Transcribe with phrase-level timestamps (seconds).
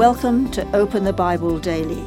[0.00, 2.02] Welcome to Open the Bible Daily.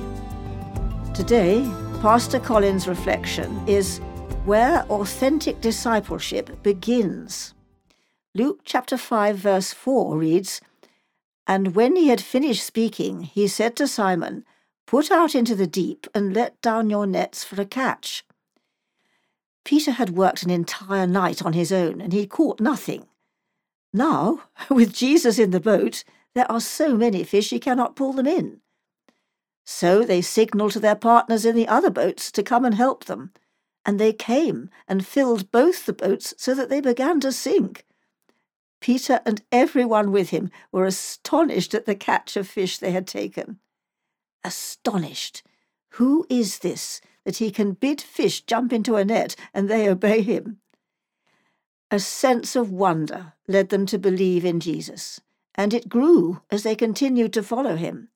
[1.13, 1.61] Today,
[2.01, 3.99] Pastor Colin's reflection is
[4.45, 7.53] where authentic discipleship begins.
[8.33, 10.59] Luke chapter 5, verse 4 reads
[11.45, 14.43] And when he had finished speaking, he said to Simon,
[14.87, 18.25] Put out into the deep and let down your nets for a catch.
[19.63, 23.05] Peter had worked an entire night on his own and he caught nothing.
[23.93, 28.27] Now, with Jesus in the boat, there are so many fish he cannot pull them
[28.27, 28.61] in.
[29.65, 33.31] So they signalled to their partners in the other boats to come and help them,
[33.85, 37.85] and they came and filled both the boats so that they began to sink.
[38.81, 43.59] Peter and everyone with him were astonished at the catch of fish they had taken.
[44.43, 45.43] Astonished!
[45.91, 50.21] Who is this that he can bid fish jump into a net and they obey
[50.21, 50.59] him?
[51.91, 55.21] A sense of wonder led them to believe in Jesus
[55.55, 58.09] and it grew as they continued to follow him.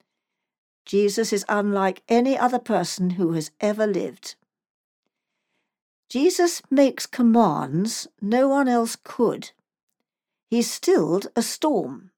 [0.86, 4.36] Jesus is unlike any other person who has ever lived.
[6.10, 9.52] Jesus makes commands no one else could.
[10.50, 12.12] He stilled a storm.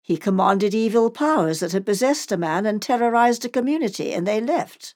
[0.00, 4.40] He commanded evil powers that had possessed a man and terrorized a community, and they
[4.40, 4.94] left.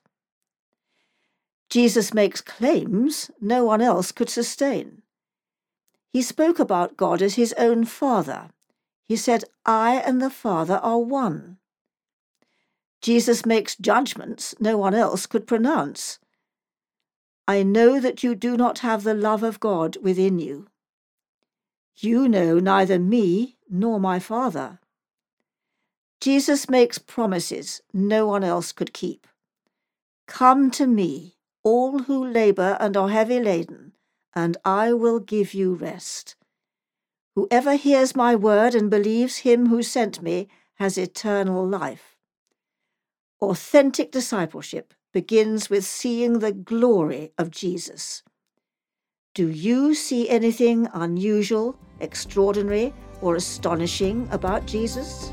[1.68, 5.02] Jesus makes claims no one else could sustain.
[6.12, 8.50] He spoke about God as his own Father,
[9.08, 11.56] he said, I and the Father are one.
[13.00, 16.18] Jesus makes judgments no one else could pronounce.
[17.46, 20.66] I know that you do not have the love of God within you.
[21.96, 24.78] You know neither me nor my Father.
[26.20, 29.26] Jesus makes promises no one else could keep.
[30.26, 33.94] Come to me, all who labour and are heavy laden,
[34.34, 36.36] and I will give you rest.
[37.38, 42.16] Whoever hears my word and believes him who sent me has eternal life.
[43.40, 48.24] Authentic discipleship begins with seeing the glory of Jesus.
[49.34, 52.92] Do you see anything unusual, extraordinary,
[53.22, 55.30] or astonishing about Jesus?